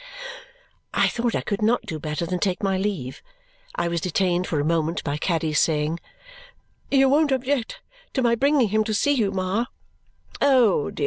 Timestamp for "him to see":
8.69-9.11